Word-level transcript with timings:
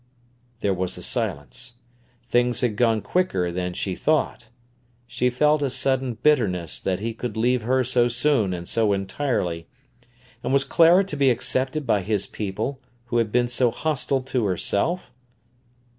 There 0.61 0.73
was 0.73 0.97
a 0.97 1.03
silence. 1.03 1.75
Things 2.23 2.61
had 2.61 2.75
gone 2.75 3.01
quicker 3.01 3.51
than 3.51 3.73
she 3.73 3.93
thought. 3.95 4.47
She 5.05 5.29
felt 5.29 5.61
a 5.61 5.69
sudden 5.69 6.15
bitterness 6.15 6.79
that 6.81 6.99
he 7.01 7.13
could 7.13 7.37
leave 7.37 7.61
her 7.61 7.83
so 7.83 8.07
soon 8.07 8.51
and 8.51 8.67
so 8.67 8.93
entirely. 8.93 9.67
And 10.43 10.51
was 10.51 10.63
Clara 10.65 11.03
to 11.03 11.15
be 11.15 11.29
accepted 11.29 11.85
by 11.85 12.01
his 12.01 12.25
people, 12.25 12.81
who 13.05 13.17
had 13.17 13.31
been 13.31 13.47
so 13.47 13.69
hostile 13.69 14.23
to 14.23 14.45
herself? 14.45 15.11